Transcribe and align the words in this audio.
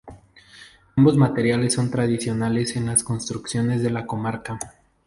Ambos 0.95 1.15
materiales 1.15 1.75
son 1.75 1.91
tradicionales 1.91 2.75
en 2.75 2.87
las 2.87 3.03
construcciones 3.03 3.83
de 3.83 3.91
la 3.91 4.07
comarca. 4.07 4.57